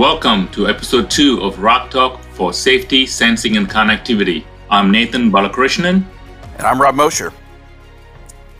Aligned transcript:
Welcome 0.00 0.48
to 0.52 0.66
episode 0.66 1.10
two 1.10 1.42
of 1.42 1.58
Rock 1.58 1.90
Talk 1.90 2.22
for 2.32 2.54
Safety, 2.54 3.04
Sensing, 3.04 3.58
and 3.58 3.68
Connectivity. 3.68 4.46
I'm 4.70 4.90
Nathan 4.90 5.30
Balakrishnan. 5.30 6.06
And 6.56 6.66
I'm 6.66 6.80
Rob 6.80 6.94
Mosher. 6.94 7.34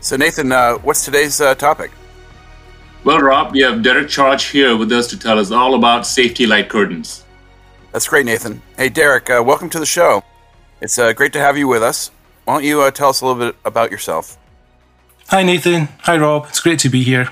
So, 0.01 0.17
Nathan, 0.17 0.51
uh, 0.51 0.75
what's 0.75 1.03
today's 1.03 1.41
uh, 1.41 1.55
topic? 1.55 1.89
Well, 3.03 3.17
Rob, 3.17 3.53
we 3.53 3.61
have 3.61 3.81
Derek 3.81 4.07
Charge 4.07 4.49
here 4.49 4.77
with 4.77 4.91
us 4.91 5.07
to 5.07 5.17
tell 5.17 5.39
us 5.39 5.49
all 5.49 5.73
about 5.73 6.05
safety 6.05 6.45
light 6.45 6.69
curtains. 6.69 7.25
That's 7.91 8.07
great, 8.07 8.27
Nathan. 8.27 8.61
Hey, 8.77 8.89
Derek, 8.89 9.27
uh, 9.31 9.41
welcome 9.43 9.71
to 9.71 9.79
the 9.79 9.85
show. 9.87 10.23
It's 10.79 10.99
uh, 10.99 11.11
great 11.13 11.33
to 11.33 11.39
have 11.39 11.57
you 11.57 11.67
with 11.67 11.81
us. 11.81 12.11
Why 12.45 12.53
don't 12.53 12.65
you 12.65 12.83
uh, 12.83 12.91
tell 12.91 13.09
us 13.09 13.21
a 13.21 13.25
little 13.25 13.47
bit 13.47 13.55
about 13.65 13.89
yourself? 13.89 14.37
Hi, 15.29 15.41
Nathan. 15.41 15.87
Hi, 16.01 16.19
Rob. 16.19 16.45
It's 16.49 16.59
great 16.59 16.77
to 16.81 16.89
be 16.89 17.01
here. 17.01 17.31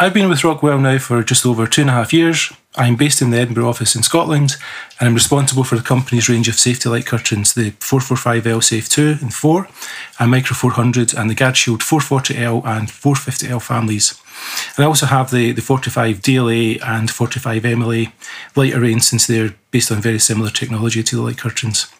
I've 0.00 0.14
been 0.14 0.30
with 0.30 0.42
Rockwell 0.42 0.78
now 0.78 0.96
for 0.96 1.22
just 1.22 1.44
over 1.44 1.66
two 1.66 1.82
and 1.82 1.90
a 1.90 1.92
half 1.92 2.14
years. 2.14 2.50
I'm 2.74 2.96
based 2.96 3.20
in 3.20 3.30
the 3.30 3.38
Edinburgh 3.38 3.68
office 3.68 3.94
in 3.94 4.02
Scotland, 4.02 4.56
and 4.98 5.08
I'm 5.08 5.14
responsible 5.14 5.62
for 5.62 5.76
the 5.76 5.82
company's 5.82 6.28
range 6.28 6.48
of 6.48 6.54
safety 6.54 6.88
light 6.88 7.04
curtains, 7.04 7.52
the 7.52 7.72
445L 7.72 8.64
Safe 8.64 8.88
2 8.88 9.18
and 9.20 9.34
4, 9.34 9.68
and 10.18 10.30
Micro 10.30 10.54
400, 10.54 11.12
and 11.12 11.28
the 11.28 11.34
GuardShield 11.34 11.80
440L 11.80 12.64
and 12.64 12.88
450L 12.88 13.60
families. 13.60 14.18
And 14.76 14.84
I 14.84 14.88
also 14.88 15.06
have 15.06 15.30
the, 15.30 15.52
the 15.52 15.60
45 15.60 16.22
DLA 16.22 16.82
and 16.82 17.10
45 17.10 17.62
MLA 17.62 18.12
light 18.56 18.74
array 18.74 18.98
since 19.00 19.26
they're 19.26 19.54
based 19.70 19.92
on 19.92 20.00
very 20.00 20.18
similar 20.18 20.50
technology 20.50 21.02
to 21.02 21.16
the 21.16 21.22
light 21.22 21.38
curtains. 21.38 21.92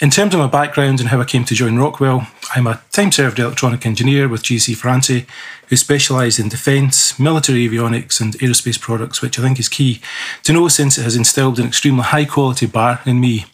In 0.00 0.10
terms 0.10 0.32
of 0.32 0.38
my 0.38 0.46
background 0.46 1.00
and 1.00 1.08
how 1.08 1.20
I 1.20 1.24
came 1.24 1.44
to 1.44 1.56
join 1.56 1.76
Rockwell, 1.76 2.28
I'm 2.54 2.68
a 2.68 2.80
time 2.92 3.10
served 3.10 3.40
electronic 3.40 3.84
engineer 3.84 4.28
with 4.28 4.44
GEC 4.44 4.76
Ferranti 4.76 5.26
who 5.66 5.74
specialise 5.74 6.38
in 6.38 6.48
defence, 6.48 7.18
military 7.18 7.68
avionics, 7.68 8.20
and 8.20 8.34
aerospace 8.34 8.80
products, 8.80 9.20
which 9.20 9.40
I 9.40 9.42
think 9.42 9.58
is 9.58 9.68
key 9.68 10.00
to 10.44 10.52
know 10.52 10.68
since 10.68 10.98
it 10.98 11.02
has 11.02 11.16
instilled 11.16 11.58
an 11.58 11.66
extremely 11.66 12.04
high 12.04 12.26
quality 12.26 12.66
bar 12.66 13.00
in 13.06 13.18
me. 13.18 13.46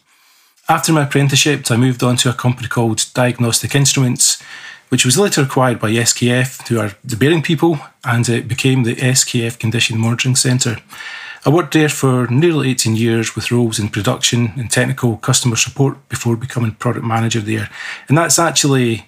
After 0.69 0.93
my 0.93 1.05
apprenticeship, 1.05 1.71
I 1.71 1.77
moved 1.77 2.03
on 2.03 2.15
to 2.17 2.29
a 2.29 2.33
company 2.33 2.67
called 2.67 3.07
Diagnostic 3.15 3.73
Instruments, 3.73 4.39
which 4.89 5.03
was 5.03 5.17
later 5.17 5.41
acquired 5.41 5.79
by 5.79 5.93
SKF, 5.93 6.67
who 6.67 6.79
are 6.79 6.91
the 7.03 7.17
bearing 7.17 7.41
people, 7.41 7.79
and 8.03 8.29
it 8.29 8.47
became 8.47 8.83
the 8.83 8.95
SKF 8.95 9.57
Condition 9.57 9.97
Monitoring 9.97 10.35
Centre. 10.35 10.77
I 11.47 11.51
worked 11.51 11.73
there 11.73 11.89
for 11.89 12.25
nearly 12.27 12.71
18 12.71 12.95
years 12.95 13.35
with 13.35 13.51
roles 13.51 13.77
in 13.77 13.89
production 13.89 14.53
and 14.57 14.71
technical 14.71 15.17
customer 15.17 15.55
support 15.55 16.09
before 16.09 16.35
becoming 16.35 16.71
product 16.71 17.05
manager 17.05 17.39
there. 17.39 17.69
And 18.09 18.17
that's 18.17 18.39
actually 18.39 19.05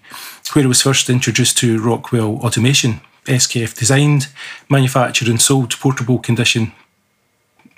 where 0.53 0.63
I 0.63 0.67
was 0.67 0.83
first 0.83 1.09
introduced 1.09 1.57
to 1.59 1.81
Rockwell 1.81 2.37
Automation. 2.37 3.01
SKF 3.25 3.75
designed, 3.77 4.27
manufactured, 4.69 5.27
and 5.27 5.41
sold 5.41 5.71
portable 5.79 6.19
condition 6.19 6.73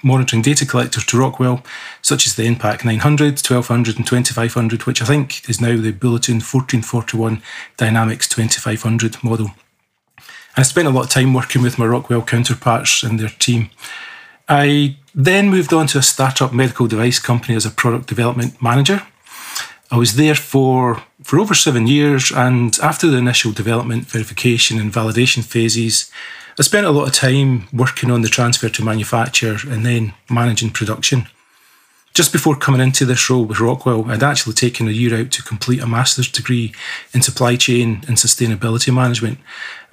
monitoring 0.04 0.42
data 0.42 0.66
collectors 0.66 1.06
to 1.06 1.18
Rockwell, 1.18 1.64
such 2.02 2.26
as 2.26 2.36
the 2.36 2.44
Enpac 2.44 2.86
900, 2.86 3.34
1200, 3.34 3.98
and 3.98 4.08
2500, 4.08 4.84
which 4.84 5.02
I 5.02 5.06
think 5.06 5.50
is 5.50 5.60
now 5.60 5.76
the 5.76 5.92
Bulletin 5.92 6.36
1441 6.36 7.42
Dynamix 7.78 8.28
2500 8.28 9.24
model. 9.24 9.52
I 10.58 10.64
spent 10.64 10.88
a 10.88 10.92
lot 10.92 11.06
of 11.06 11.10
time 11.10 11.34
working 11.34 11.62
with 11.62 11.78
my 11.78 11.86
Rockwell 11.86 12.22
counterparts 12.22 13.04
and 13.04 13.20
their 13.20 13.30
team. 13.30 13.70
I 14.50 14.98
then 15.14 15.50
moved 15.50 15.74
on 15.74 15.88
to 15.88 16.00
a 16.00 16.02
startup 16.02 16.52
medical 16.52 16.88
device 16.88 17.20
company 17.20 17.56
as 17.56 17.66
a 17.66 17.72
product 17.72 18.08
development 18.08 18.62
manager. 18.62 19.06
I 19.92 19.98
was 19.98 20.16
there 20.16 20.36
for, 20.36 21.04
for 21.24 21.40
over 21.40 21.54
seven 21.54 21.88
years, 21.88 22.32
and 22.32 22.78
after 22.82 23.08
the 23.08 23.18
initial 23.18 23.52
development, 23.52 24.06
verification, 24.06 24.80
and 24.80 24.92
validation 24.92 25.44
phases, 25.44 26.12
I 26.58 26.64
spent 26.64 26.86
a 26.86 26.92
lot 26.92 27.08
of 27.08 27.14
time 27.14 27.68
working 27.72 28.12
on 28.12 28.22
the 28.22 28.28
transfer 28.28 28.70
to 28.70 28.84
manufacture 28.84 29.58
and 29.68 29.86
then 29.86 30.14
managing 30.30 30.72
production. 30.72 31.28
Just 32.14 32.34
before 32.34 32.56
coming 32.56 32.82
into 32.82 33.06
this 33.06 33.30
role 33.30 33.46
with 33.46 33.60
Rockwell, 33.60 34.10
I'd 34.10 34.24
actually 34.24 34.54
taken 34.54 34.88
a 34.88 34.92
year 34.92 35.18
out 35.18 35.32
to 35.32 35.44
complete 35.44 35.80
a 35.80 35.88
master's 35.88 36.30
degree 36.30 36.74
in 37.14 37.22
supply 37.22 37.56
chain 37.56 38.04
and 38.08 38.18
sustainability 38.18 38.94
management. 38.94 39.38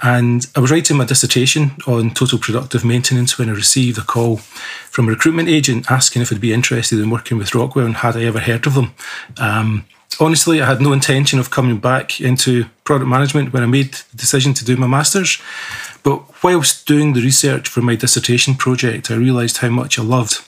And 0.02 0.46
I 0.56 0.60
was 0.60 0.70
writing 0.70 0.96
my 0.96 1.04
dissertation 1.04 1.72
on 1.86 2.10
total 2.10 2.38
productive 2.38 2.84
maintenance 2.84 3.38
when 3.38 3.48
I 3.48 3.52
received 3.52 3.98
a 3.98 4.02
call 4.02 4.38
from 4.38 5.06
a 5.06 5.10
recruitment 5.10 5.48
agent 5.48 5.90
asking 5.90 6.22
if 6.22 6.32
I'd 6.32 6.40
be 6.40 6.52
interested 6.52 6.98
in 6.98 7.10
working 7.10 7.38
with 7.38 7.54
Rockwell 7.54 7.86
and 7.86 7.96
had 7.96 8.16
I 8.16 8.24
ever 8.24 8.40
heard 8.40 8.66
of 8.66 8.74
them. 8.74 8.94
Um, 9.38 9.86
honestly, 10.20 10.60
I 10.60 10.66
had 10.66 10.80
no 10.80 10.92
intention 10.92 11.38
of 11.38 11.50
coming 11.50 11.78
back 11.78 12.20
into 12.20 12.66
product 12.84 13.08
management 13.08 13.52
when 13.52 13.62
I 13.62 13.66
made 13.66 13.94
the 13.94 14.16
decision 14.16 14.54
to 14.54 14.64
do 14.64 14.76
my 14.76 14.86
master's. 14.86 15.40
But 16.02 16.42
whilst 16.42 16.86
doing 16.86 17.12
the 17.12 17.22
research 17.22 17.68
for 17.68 17.82
my 17.82 17.96
dissertation 17.96 18.54
project, 18.54 19.10
I 19.10 19.14
realised 19.14 19.58
how 19.58 19.70
much 19.70 19.98
I 19.98 20.02
loved 20.02 20.44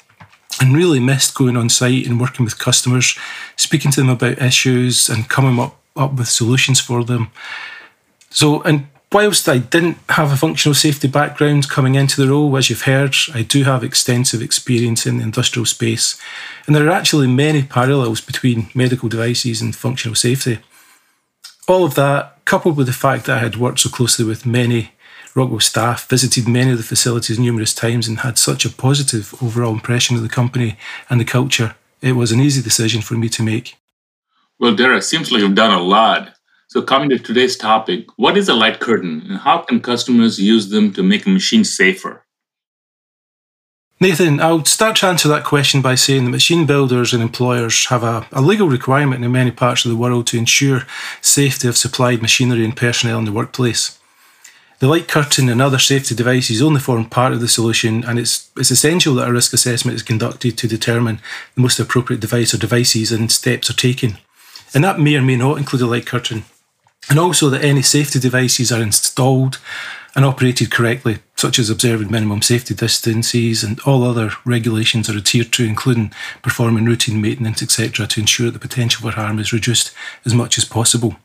and 0.61 0.75
really 0.75 1.01
missed 1.01 1.35
going 1.35 1.57
on 1.57 1.69
site 1.69 2.07
and 2.07 2.21
working 2.21 2.45
with 2.45 2.59
customers, 2.59 3.17
speaking 3.57 3.91
to 3.93 4.01
them 4.01 4.11
about 4.11 4.43
issues 4.43 5.09
and 5.09 5.29
coming 5.29 5.59
up, 5.59 5.77
up 5.97 6.15
with 6.15 6.29
solutions 6.29 6.81
for 6.81 7.05
them. 7.05 7.31
So, 8.31 8.63
and 8.63 8.89
whilst 9.13 9.49
I 9.49 9.59
didn't 9.59 9.99
have 10.11 10.33
a 10.33 10.37
functional 10.37 10.75
safety 10.75 11.09
background 11.09 11.69
coming 11.69 11.95
into 11.95 12.21
the 12.21 12.31
role, 12.31 12.57
as 12.57 12.69
you've 12.69 12.83
heard, 12.83 13.15
I 13.35 13.43
do 13.43 13.65
have 13.65 13.83
extensive 13.83 14.43
experience 14.43 15.07
in 15.07 15.19
the 15.19 15.25
industrial 15.25 15.67
space. 15.67 16.21
And 16.67 16.75
there 16.75 16.87
are 16.87 16.91
actually 16.91 17.27
many 17.27 17.63
parallels 17.63 18.21
between 18.21 18.71
medical 18.75 19.09
devices 19.09 19.61
and 19.61 19.75
functional 19.75 20.15
safety. 20.15 20.59
All 21.67 21.85
of 21.85 21.95
that, 21.95 22.45
coupled 22.45 22.77
with 22.77 22.87
the 22.87 22.93
fact 22.93 23.27
that 23.27 23.39
I 23.39 23.41
had 23.41 23.57
worked 23.57 23.81
so 23.81 23.91
closely 23.91 24.25
with 24.25 24.47
many 24.47 24.93
Rockwell 25.39 25.61
staff, 25.61 26.09
visited 26.09 26.49
many 26.49 26.73
of 26.73 26.79
the 26.79 26.85
facilities 26.85 27.39
numerous 27.39 27.73
times, 27.73 28.09
and 28.09 28.19
had 28.19 28.39
such 28.39 28.65
a 28.65 28.71
positive 28.71 29.35
overall 29.41 29.73
impression 29.73 30.17
of 30.17 30.23
the 30.23 30.29
company 30.29 30.77
and 31.09 31.21
the 31.21 31.25
culture. 31.25 31.77
It 32.03 32.13
was 32.13 32.33
an 32.33 32.41
easy 32.41 32.61
decision 32.61 33.01
for 33.03 33.15
me 33.15 33.29
to 33.31 33.43
make. 33.43 33.77
Well, 34.59 34.75
Derek, 34.75 35.05
seems 35.05 35.31
like 35.31 35.41
you've 35.41 35.55
done 35.55 35.73
a 35.73 35.81
lot. 35.81 36.35
So, 36.67 36.83
coming 36.83 37.09
to 37.11 37.19
today's 37.19 37.57
topic, 37.57 38.07
what 38.17 38.37
is 38.37 38.49
a 38.49 38.55
light 38.55 38.81
curtain 38.81 39.23
and 39.29 39.39
how 39.39 39.59
can 39.59 39.81
customers 39.81 40.39
use 40.39 40.69
them 40.69 40.93
to 40.95 41.03
make 41.03 41.25
a 41.25 41.31
machine 41.31 41.65
safer? 41.65 42.25
Nathan, 44.01 44.41
I'll 44.41 44.65
start 44.65 44.97
to 44.97 45.07
answer 45.07 45.29
that 45.29 45.45
question 45.45 45.83
by 45.83 45.97
saying 45.97 46.25
that 46.25 46.31
machine 46.31 46.67
builders 46.67 47.13
and 47.13 47.23
employers 47.23 47.87
have 47.87 48.05
a, 48.05 48.27
a, 48.31 48.41
legal 48.41 48.69
requirement 48.69 49.25
in 49.25 49.33
many 49.33 49.51
parts 49.51 49.85
of 49.85 49.91
the 49.91 49.97
world 49.97 50.29
to 50.29 50.39
ensure 50.39 50.83
safety 51.21 51.67
of 51.67 51.77
supplied 51.77 52.23
machinery 52.23 52.65
and 52.65 52.77
personnel 52.77 53.19
in 53.19 53.25
the 53.25 53.33
workplace. 53.33 53.98
The 54.81 54.87
light 54.87 55.09
curtain 55.09 55.49
and 55.49 55.61
other 55.61 55.79
safety 55.79 56.15
devices 56.15 56.63
only 56.63 56.81
form 56.81 57.07
part 57.07 57.33
of 57.33 57.41
the 57.41 57.49
solution, 57.49 58.05
and 58.05 58.19
it's, 58.19 58.49
it's 58.57 58.71
essential 58.71 59.15
that 59.17 59.29
a 59.29 59.33
risk 59.33 59.53
assessment 59.53 59.97
is 59.97 60.03
conducted 60.03 60.57
to 60.57 60.69
determine 60.69 61.21
the 61.57 61.63
most 61.63 61.81
appropriate 61.81 62.21
device 62.21 62.55
or 62.55 62.59
devices 62.59 63.11
and 63.11 63.33
steps 63.33 63.69
are 63.69 63.75
taken. 63.75 64.19
And 64.73 64.85
that 64.85 65.01
may 65.01 65.17
or 65.17 65.23
may 65.23 65.37
not 65.37 65.59
include 65.59 65.83
a 65.83 65.87
light 65.87 66.07
curtain. 66.07 66.45
And 67.11 67.19
also 67.19 67.49
that 67.51 67.65
any 67.65 67.83
safety 67.83 68.21
devices 68.21 68.71
are 68.71 68.83
installed 68.83 69.59
and 70.15 70.25
operated 70.25 70.71
correctly, 70.71 71.19
such 71.37 71.59
as 71.59 71.71
observing 71.71 72.11
minimum 72.11 72.43
safety 72.43 72.75
distances 72.75 73.65
and 73.65 73.81
all 73.81 74.05
other 74.05 74.33
regulations 74.45 75.09
are 75.09 75.17
adhered 75.17 75.53
to, 75.53 75.65
including 75.65 76.13
performing 76.43 76.85
routine 76.85 77.21
maintenance, 77.21 77.63
etc., 77.63 78.07
to 78.07 78.21
ensure 78.21 78.51
the 78.51 78.59
potential 78.59 79.03
for 79.03 79.17
harm 79.17 79.39
is 79.39 79.53
reduced 79.53 79.93
as 80.25 80.35
much 80.35 80.59
as 80.59 80.65
possible. 80.65 81.17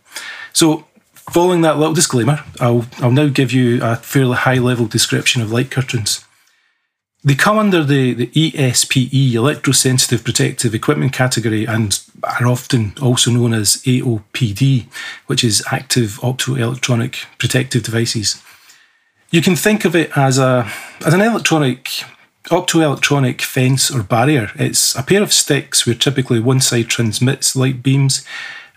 So, 0.54 0.86
Following 1.32 1.62
that 1.62 1.78
little 1.78 1.94
disclaimer, 1.94 2.44
I'll, 2.60 2.86
I'll 3.00 3.12
now 3.12 3.28
give 3.28 3.52
you 3.52 3.84
a 3.84 3.96
fairly 3.96 4.36
high 4.36 4.60
level 4.60 4.86
description 4.86 5.42
of 5.42 5.52
light 5.52 5.72
curtains. 5.72 6.24
They 7.24 7.36
come 7.36 7.58
under 7.58 7.84
the, 7.86 8.14
the 8.14 8.28
ESPE, 8.28 9.32
Electrosensitive 9.32 10.26
Protective 10.26 10.76
Equipment 10.76 11.14
category, 11.14 11.66
and 11.66 11.98
are 12.24 12.48
often 12.48 12.94
also 13.02 13.32
known 13.32 13.54
as 13.54 13.78
AOPD, 13.84 14.88
which 15.28 15.44
is 15.44 15.64
Active 15.72 16.20
Optoelectronic 16.22 17.26
Protective 17.38 17.84
Devices. 17.84 18.42
You 19.32 19.42
can 19.42 19.56
think 19.56 19.86
of 19.86 19.96
it 19.96 20.16
as, 20.18 20.38
a, 20.38 20.70
as 21.06 21.14
an 21.14 21.22
electronic 21.22 22.04
optoelectronic 22.46 23.42
fence 23.42 23.90
or 23.90 24.04
barrier. 24.04 24.52
It's 24.56 24.94
a 24.96 25.04
pair 25.04 25.24
of 25.24 25.32
sticks 25.32 25.86
where 25.88 25.96
typically 25.96 26.42
one 26.42 26.60
side 26.60 26.90
transmits 26.90 27.56
light 27.56 27.82
beams 27.82 28.26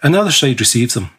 and 0.04 0.14
the 0.14 0.20
other 0.20 0.30
side 0.30 0.60
receives 0.60 0.94
them. 0.94 1.10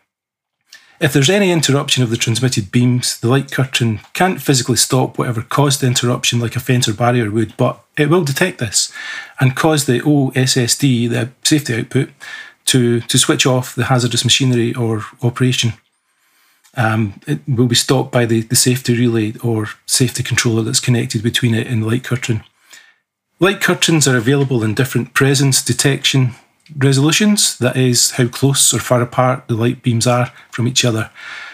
If 0.99 1.13
there's 1.13 1.29
any 1.29 1.51
interruption 1.51 2.01
of 2.01 2.09
the 2.09 2.17
transmitted 2.17 2.71
beams, 2.71 3.19
the 3.19 3.27
light 3.27 3.51
curtain 3.51 3.99
can't 4.13 4.41
physically 4.41 4.77
stop 4.77 5.17
whatever 5.17 5.43
caused 5.43 5.81
the 5.81 5.87
interruption 5.87 6.39
like 6.39 6.55
a 6.55 6.59
fence 6.59 6.87
or 6.87 6.93
barrier 6.93 7.29
would, 7.29 7.55
but 7.55 7.83
it 7.97 8.09
will 8.09 8.23
detect 8.23 8.57
this 8.57 8.91
and 9.39 9.55
cause 9.55 9.85
the 9.85 9.99
OSSD, 9.99 11.09
the 11.09 11.29
safety 11.43 11.75
output, 11.75 12.09
to, 12.65 13.01
to 13.01 13.17
switch 13.19 13.45
off 13.45 13.75
the 13.75 13.85
hazardous 13.85 14.23
machinery 14.23 14.73
or 14.73 15.03
operation. 15.21 15.73
Um, 16.75 17.19
it 17.27 17.41
will 17.47 17.67
be 17.67 17.75
stopped 17.75 18.11
by 18.11 18.25
the, 18.25 18.41
the 18.41 18.55
safety 18.55 18.97
relay 18.97 19.33
or 19.43 19.67
safety 19.85 20.23
controller 20.23 20.63
that's 20.63 20.79
connected 20.79 21.21
between 21.21 21.53
it 21.53 21.67
and 21.67 21.83
the 21.83 21.87
light 21.87 22.03
curtain. 22.03 22.43
Light 23.39 23.61
curtains 23.61 24.07
are 24.07 24.17
available 24.17 24.63
in 24.63 24.73
different 24.73 25.13
presence 25.13 25.63
detection, 25.63 26.31
resolutions, 26.75 27.57
that 27.59 27.77
is, 27.77 28.11
how 28.11 28.27
close 28.27 28.73
or 28.73 28.79
far 28.79 29.01
apart 29.01 29.47
the 29.47 29.55
light 29.55 29.81
beams 29.83 30.07
are 30.07 30.31
from 30.51 30.67
each 30.67 30.83
other 30.83 31.09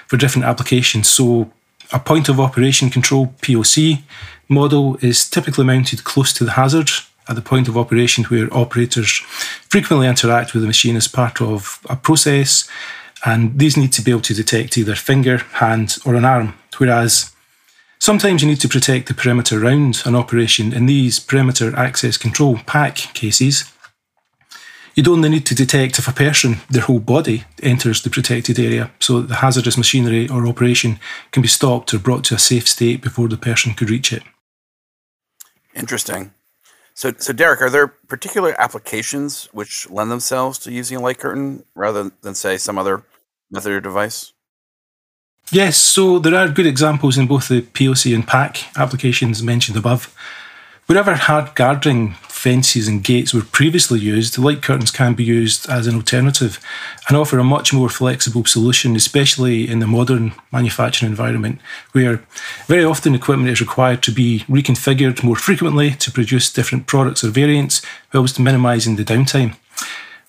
for 0.07 0.17
different 0.17 0.45
applications. 0.45 1.09
So, 1.09 1.51
a 1.91 1.99
point 1.99 2.29
of 2.29 2.39
operation 2.39 2.89
control 2.89 3.33
POC 3.41 4.01
model 4.49 4.97
is 5.01 5.29
typically 5.29 5.65
mounted 5.65 6.03
close 6.03 6.33
to 6.33 6.43
the 6.43 6.51
hazard 6.51 6.89
at 7.27 7.35
the 7.35 7.41
point 7.41 7.67
of 7.67 7.77
operation 7.77 8.23
where 8.25 8.53
operators 8.53 9.09
frequently 9.69 10.07
interact 10.07 10.53
with 10.53 10.61
the 10.61 10.67
machine 10.67 10.95
as 10.95 11.07
part 11.07 11.41
of 11.41 11.79
a 11.89 11.95
process, 11.95 12.67
and 13.25 13.57
these 13.57 13.77
need 13.77 13.93
to 13.93 14.01
be 14.01 14.11
able 14.11 14.21
to 14.21 14.33
detect 14.33 14.77
either 14.77 14.95
finger, 14.95 15.37
hand, 15.53 15.97
or 16.05 16.15
an 16.15 16.25
arm. 16.25 16.53
Whereas 16.77 17.33
sometimes 17.99 18.41
you 18.41 18.49
need 18.49 18.59
to 18.59 18.67
protect 18.67 19.07
the 19.07 19.13
perimeter 19.13 19.63
around 19.63 20.01
an 20.05 20.15
operation. 20.15 20.73
In 20.73 20.85
these 20.85 21.19
perimeter 21.19 21.73
access 21.77 22.17
control 22.17 22.57
PAC 22.65 22.95
cases, 23.13 23.71
You'd 24.95 25.07
only 25.07 25.29
need 25.29 25.45
to 25.47 25.55
detect 25.55 25.97
if 25.97 26.07
a 26.07 26.13
person, 26.13 26.57
their 26.69 26.83
whole 26.83 26.99
body, 26.99 27.45
enters 27.61 28.01
the 28.01 28.09
protected 28.09 28.59
area 28.59 28.91
so 28.99 29.21
that 29.21 29.27
the 29.27 29.35
hazardous 29.35 29.77
machinery 29.77 30.29
or 30.29 30.45
operation 30.45 30.99
can 31.31 31.41
be 31.41 31.47
stopped 31.47 31.93
or 31.93 31.99
brought 31.99 32.23
to 32.25 32.35
a 32.35 32.39
safe 32.39 32.67
state 32.67 33.01
before 33.01 33.27
the 33.27 33.37
person 33.37 33.73
could 33.73 33.89
reach 33.89 34.13
it. 34.13 34.23
Interesting. 35.75 36.31
So, 36.93 37.11
so 37.17 37.33
Derek, 37.33 37.61
are 37.61 37.71
there 37.71 37.87
particular 37.87 38.59
applications 38.61 39.49
which 39.51 39.89
lend 39.89 40.11
themselves 40.11 40.59
to 40.59 40.71
using 40.71 40.97
a 40.97 41.01
light 41.01 41.17
curtain 41.17 41.63
rather 41.73 42.11
than, 42.21 42.35
say, 42.35 42.57
some 42.57 42.77
other 42.77 43.03
method 43.49 43.71
or 43.71 43.81
device? 43.81 44.33
Yes, 45.51 45.77
so 45.77 46.19
there 46.19 46.35
are 46.35 46.47
good 46.49 46.67
examples 46.67 47.17
in 47.17 47.27
both 47.27 47.47
the 47.47 47.61
POC 47.61 48.13
and 48.13 48.25
PAC 48.25 48.77
applications 48.77 49.41
mentioned 49.41 49.77
above. 49.77 50.15
Wherever 50.93 51.15
hard 51.15 51.55
guarding 51.55 52.13
fences 52.29 52.87
and 52.87 53.03
gates 53.03 53.33
were 53.33 53.41
previously 53.41 53.99
used, 53.99 54.37
light 54.37 54.61
curtains 54.61 54.91
can 54.91 55.15
be 55.15 55.23
used 55.23 55.67
as 55.67 55.87
an 55.87 55.95
alternative 55.95 56.59
and 57.07 57.17
offer 57.17 57.39
a 57.39 57.43
much 57.43 57.73
more 57.73 57.89
flexible 57.89 58.45
solution, 58.45 58.95
especially 58.95 59.67
in 59.67 59.79
the 59.79 59.87
modern 59.87 60.33
manufacturing 60.51 61.09
environment, 61.09 61.59
where 61.93 62.21
very 62.67 62.83
often 62.83 63.15
equipment 63.15 63.49
is 63.49 63.59
required 63.59 64.03
to 64.03 64.11
be 64.11 64.41
reconfigured 64.41 65.23
more 65.23 65.35
frequently 65.35 65.95
to 65.95 66.11
produce 66.11 66.53
different 66.53 66.85
products 66.85 67.23
or 67.23 67.29
variants, 67.29 67.81
whilst 68.13 68.39
minimising 68.39 68.95
the 68.95 69.03
downtime. 69.03 69.55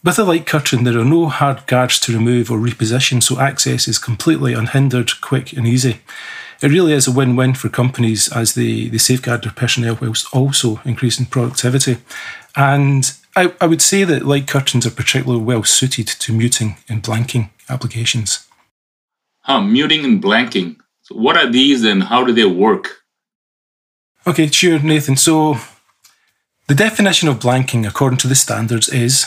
With 0.03 0.19
a 0.19 0.25
light 0.25 0.47
curtain, 0.47 0.85
there 0.85 0.99
are 0.99 1.05
no 1.05 1.27
hard 1.27 1.67
guards 1.67 2.01
to 2.01 2.15
remove 2.15 2.51
or 2.51 2.57
reposition, 2.57 3.23
so 3.23 3.39
access 3.39 3.87
is 3.87 3.99
completely 3.99 4.55
unhindered, 4.55 5.21
quick, 5.21 5.53
and 5.53 5.67
easy 5.67 6.01
it 6.63 6.71
really 6.71 6.93
is 6.93 7.07
a 7.07 7.13
win-win 7.13 7.55
for 7.55 7.69
companies 7.69 8.33
as 8.33 8.55
they, 8.55 8.89
they 8.89 8.99
safeguard 8.99 9.43
their 9.43 9.53
personnel 9.53 9.99
whilst 10.01 10.33
also 10.35 10.81
increasing 10.85 11.27
productivity. 11.27 11.99
And 12.57 13.13
I, 13.37 13.53
I 13.61 13.67
would 13.67 13.83
say 13.83 14.05
that 14.05 14.25
light 14.25 14.47
curtains 14.47 14.87
are 14.87 14.91
particularly 14.91 15.43
well 15.43 15.65
suited 15.65 16.07
to 16.07 16.33
muting 16.33 16.77
and 16.89 17.03
blanking 17.03 17.51
applications. 17.69 18.47
Huh, 19.41 19.61
muting 19.61 20.05
and 20.05 20.23
blanking. 20.23 20.77
So 21.03 21.17
what 21.17 21.37
are 21.37 21.51
these 21.51 21.85
and 21.85 22.05
how 22.05 22.25
do 22.25 22.33
they 22.33 22.47
work? 22.47 23.03
Okay, 24.27 24.47
sure, 24.47 24.79
Nathan. 24.79 25.17
So 25.17 25.59
the 26.67 26.75
definition 26.75 27.29
of 27.29 27.41
blanking 27.41 27.87
according 27.87 28.19
to 28.19 28.29
the 28.29 28.35
standards 28.35 28.89
is 28.89 29.27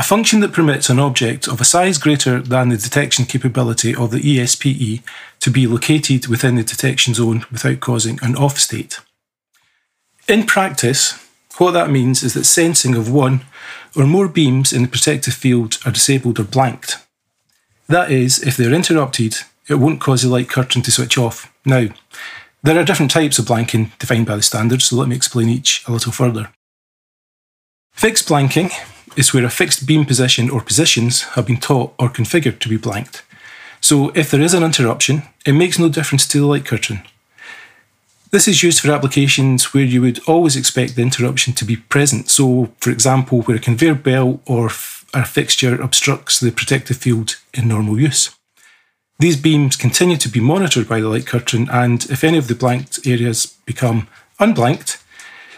a 0.00 0.02
function 0.02 0.40
that 0.40 0.54
permits 0.54 0.88
an 0.88 0.98
object 0.98 1.46
of 1.46 1.60
a 1.60 1.64
size 1.64 1.98
greater 1.98 2.40
than 2.40 2.70
the 2.70 2.78
detection 2.78 3.26
capability 3.26 3.94
of 3.94 4.10
the 4.10 4.38
ESPE 4.38 5.02
to 5.40 5.50
be 5.50 5.66
located 5.66 6.26
within 6.26 6.54
the 6.54 6.64
detection 6.64 7.12
zone 7.12 7.44
without 7.52 7.80
causing 7.80 8.18
an 8.22 8.34
off 8.34 8.58
state. 8.58 8.98
In 10.26 10.46
practice, 10.46 11.22
what 11.58 11.72
that 11.72 11.90
means 11.90 12.22
is 12.22 12.32
that 12.32 12.44
sensing 12.44 12.94
of 12.94 13.12
one 13.12 13.42
or 13.94 14.06
more 14.06 14.26
beams 14.26 14.72
in 14.72 14.80
the 14.80 14.88
protective 14.88 15.34
field 15.34 15.76
are 15.84 15.92
disabled 15.92 16.40
or 16.40 16.44
blanked. 16.44 16.96
That 17.86 18.10
is, 18.10 18.42
if 18.42 18.56
they're 18.56 18.72
interrupted, 18.72 19.34
it 19.68 19.74
won't 19.74 20.00
cause 20.00 20.22
the 20.22 20.30
light 20.30 20.48
curtain 20.48 20.80
to 20.80 20.90
switch 20.90 21.18
off. 21.18 21.52
Now, 21.66 21.88
there 22.62 22.80
are 22.80 22.84
different 22.84 23.10
types 23.10 23.38
of 23.38 23.44
blanking 23.44 23.90
defined 23.98 24.24
by 24.24 24.36
the 24.36 24.42
standards, 24.42 24.86
so 24.86 24.96
let 24.96 25.08
me 25.08 25.16
explain 25.16 25.50
each 25.50 25.84
a 25.86 25.92
little 25.92 26.10
further. 26.10 26.50
Fixed 27.92 28.26
blanking 28.26 28.72
is 29.16 29.32
where 29.32 29.44
a 29.44 29.50
fixed 29.50 29.86
beam 29.86 30.04
position 30.04 30.50
or 30.50 30.60
positions 30.60 31.22
have 31.34 31.46
been 31.46 31.58
taught 31.58 31.94
or 31.98 32.08
configured 32.08 32.58
to 32.60 32.68
be 32.68 32.76
blanked. 32.76 33.22
So 33.80 34.10
if 34.14 34.30
there 34.30 34.40
is 34.40 34.54
an 34.54 34.62
interruption, 34.62 35.22
it 35.46 35.52
makes 35.52 35.78
no 35.78 35.88
difference 35.88 36.26
to 36.28 36.40
the 36.40 36.46
light 36.46 36.64
curtain. 36.64 37.02
This 38.30 38.46
is 38.46 38.62
used 38.62 38.80
for 38.80 38.92
applications 38.92 39.74
where 39.74 39.84
you 39.84 40.02
would 40.02 40.20
always 40.28 40.54
expect 40.54 40.94
the 40.94 41.02
interruption 41.02 41.52
to 41.54 41.64
be 41.64 41.76
present. 41.76 42.30
So, 42.30 42.72
for 42.78 42.90
example, 42.90 43.42
where 43.42 43.56
a 43.56 43.60
conveyor 43.60 43.96
belt 43.96 44.40
or 44.46 44.66
a 45.12 45.24
fixture 45.24 45.80
obstructs 45.80 46.38
the 46.38 46.52
protective 46.52 46.96
field 46.96 47.36
in 47.52 47.66
normal 47.66 47.98
use. 47.98 48.30
These 49.18 49.36
beams 49.36 49.74
continue 49.74 50.16
to 50.18 50.28
be 50.28 50.40
monitored 50.40 50.88
by 50.88 51.00
the 51.00 51.08
light 51.08 51.26
curtain, 51.26 51.68
and 51.70 52.04
if 52.04 52.22
any 52.22 52.38
of 52.38 52.46
the 52.46 52.54
blanked 52.54 53.06
areas 53.06 53.46
become 53.66 54.06
unblanked, 54.38 55.02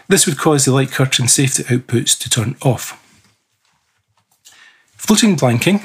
this 0.07 0.25
would 0.25 0.39
cause 0.39 0.65
the 0.65 0.73
light 0.73 0.91
curtain 0.91 1.27
safety 1.27 1.63
outputs 1.63 2.17
to 2.19 2.29
turn 2.29 2.55
off. 2.63 2.99
Floating 5.05 5.35
blanking 5.35 5.83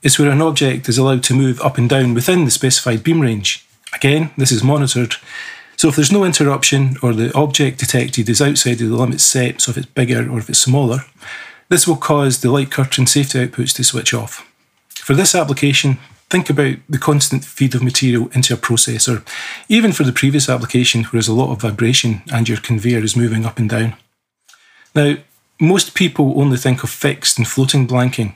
is 0.00 0.16
where 0.16 0.30
an 0.30 0.40
object 0.40 0.88
is 0.88 0.96
allowed 0.96 1.24
to 1.24 1.34
move 1.34 1.60
up 1.60 1.76
and 1.76 1.90
down 1.90 2.14
within 2.14 2.44
the 2.44 2.52
specified 2.52 3.02
beam 3.02 3.20
range. 3.20 3.66
Again, 3.92 4.30
this 4.36 4.52
is 4.52 4.62
monitored. 4.62 5.16
So 5.76 5.88
if 5.88 5.96
there's 5.96 6.12
no 6.12 6.24
interruption 6.24 6.94
or 7.02 7.12
the 7.12 7.34
object 7.34 7.80
detected 7.80 8.28
is 8.28 8.40
outside 8.40 8.80
of 8.80 8.90
the 8.90 8.96
limits 8.96 9.24
set, 9.24 9.60
so 9.60 9.72
if 9.72 9.76
it's 9.76 9.86
bigger 9.86 10.30
or 10.30 10.38
if 10.38 10.48
it's 10.48 10.60
smaller, 10.60 11.00
this 11.68 11.88
will 11.88 11.96
cause 11.96 12.40
the 12.40 12.50
light 12.52 12.70
curtain 12.70 13.08
safety 13.08 13.44
outputs 13.44 13.74
to 13.74 13.82
switch 13.82 14.14
off. 14.14 14.48
For 14.90 15.14
this 15.14 15.34
application, 15.34 15.98
think 16.30 16.48
about 16.48 16.76
the 16.88 16.98
constant 16.98 17.44
feed 17.44 17.74
of 17.74 17.82
material 17.82 18.30
into 18.34 18.54
a 18.54 18.56
processor, 18.56 19.26
even 19.68 19.90
for 19.90 20.04
the 20.04 20.12
previous 20.12 20.48
application 20.48 21.02
where 21.02 21.10
there's 21.14 21.26
a 21.26 21.34
lot 21.34 21.50
of 21.50 21.62
vibration 21.62 22.22
and 22.32 22.48
your 22.48 22.58
conveyor 22.58 23.02
is 23.02 23.16
moving 23.16 23.44
up 23.44 23.58
and 23.58 23.68
down. 23.68 23.96
Now, 24.94 25.16
most 25.62 25.94
people 25.94 26.40
only 26.40 26.56
think 26.56 26.82
of 26.82 26.90
fixed 26.90 27.38
and 27.38 27.46
floating 27.46 27.86
blanking, 27.86 28.34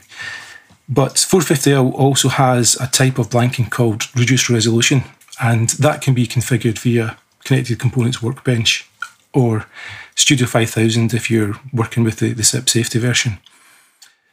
but 0.88 1.14
450L 1.14 1.92
also 1.92 2.28
has 2.28 2.76
a 2.80 2.86
type 2.86 3.18
of 3.18 3.28
blanking 3.28 3.68
called 3.68 4.04
reduced 4.14 4.48
resolution, 4.48 5.02
and 5.42 5.70
that 5.70 6.00
can 6.00 6.14
be 6.14 6.28
configured 6.28 6.78
via 6.78 7.18
Connected 7.44 7.80
Components 7.80 8.22
Workbench 8.22 8.88
or 9.34 9.66
Studio 10.14 10.46
5000 10.46 11.12
if 11.12 11.28
you're 11.28 11.56
working 11.72 12.04
with 12.04 12.20
the, 12.20 12.32
the 12.32 12.44
CIP 12.44 12.68
safety 12.68 13.00
version. 13.00 13.38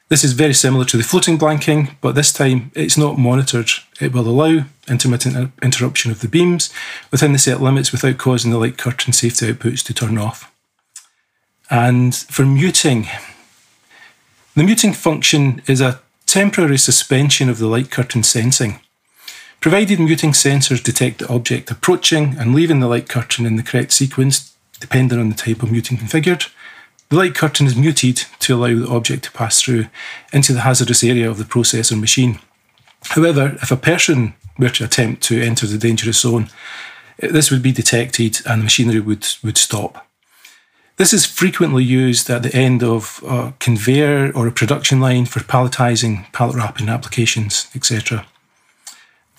This 0.09 0.23
is 0.23 0.33
very 0.33 0.53
similar 0.53 0.85
to 0.85 0.97
the 0.97 1.03
floating 1.03 1.39
blanking, 1.39 1.95
but 1.99 2.13
this 2.13 2.31
time 2.31 2.71
it's 2.75 2.97
not 2.97 3.17
monitored. 3.17 3.71
It 3.99 4.13
will 4.13 4.27
allow 4.27 4.65
intermittent 4.87 5.51
interruption 5.63 6.11
of 6.11 6.21
the 6.21 6.27
beams 6.27 6.71
within 7.09 7.33
the 7.33 7.39
set 7.39 7.59
limits 7.59 7.91
without 7.91 8.19
causing 8.19 8.51
the 8.51 8.59
light 8.59 8.77
curtain 8.77 9.13
safety 9.13 9.51
outputs 9.51 9.83
to 9.85 9.93
turn 9.95 10.19
off. 10.19 10.52
And 11.73 12.15
for 12.15 12.45
muting, 12.45 13.07
the 14.55 14.63
muting 14.63 14.93
function 14.93 15.63
is 15.65 15.81
a 15.81 16.01
temporary 16.27 16.77
suspension 16.77 17.49
of 17.49 17.57
the 17.57 17.65
light 17.65 17.89
curtain 17.89 18.21
sensing. 18.21 18.79
Provided 19.59 19.99
muting 19.99 20.33
sensors 20.33 20.83
detect 20.83 21.17
the 21.17 21.33
object 21.33 21.71
approaching 21.71 22.35
and 22.37 22.53
leaving 22.53 22.79
the 22.79 22.87
light 22.87 23.09
curtain 23.09 23.47
in 23.47 23.55
the 23.55 23.63
correct 23.63 23.91
sequence, 23.91 24.53
depending 24.79 25.17
on 25.17 25.29
the 25.29 25.35
type 25.35 25.63
of 25.63 25.71
muting 25.71 25.97
configured, 25.97 26.51
the 27.09 27.15
light 27.15 27.33
curtain 27.33 27.65
is 27.65 27.75
muted 27.75 28.17
to 28.37 28.53
allow 28.53 28.75
the 28.75 28.87
object 28.87 29.23
to 29.23 29.31
pass 29.31 29.59
through 29.59 29.87
into 30.31 30.53
the 30.53 30.61
hazardous 30.61 31.03
area 31.03 31.27
of 31.27 31.39
the 31.39 31.43
process 31.43 31.91
or 31.91 31.95
machine. 31.95 32.37
However, 33.01 33.57
if 33.63 33.71
a 33.71 33.77
person 33.77 34.35
were 34.59 34.69
to 34.69 34.85
attempt 34.85 35.23
to 35.23 35.41
enter 35.41 35.65
the 35.65 35.79
dangerous 35.79 36.21
zone, 36.21 36.51
this 37.17 37.49
would 37.49 37.63
be 37.63 37.71
detected 37.71 38.41
and 38.45 38.61
the 38.61 38.65
machinery 38.65 38.99
would, 38.99 39.25
would 39.43 39.57
stop. 39.57 40.07
This 40.97 41.11
is 41.11 41.25
frequently 41.25 41.83
used 41.83 42.29
at 42.29 42.43
the 42.43 42.55
end 42.55 42.83
of 42.83 43.19
a 43.27 43.53
conveyor 43.59 44.31
or 44.35 44.47
a 44.47 44.51
production 44.51 44.99
line 44.99 45.25
for 45.25 45.39
palletizing, 45.39 46.31
pallet 46.33 46.55
wrapping 46.55 46.87
applications, 46.87 47.67
etc. 47.75 48.27